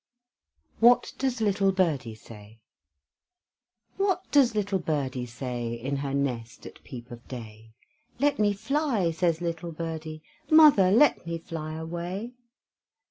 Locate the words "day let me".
7.27-8.51